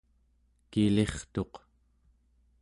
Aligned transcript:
kilirtuq 0.71 1.53